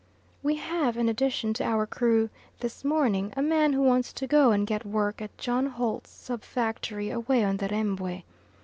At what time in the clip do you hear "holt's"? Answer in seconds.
5.67-6.09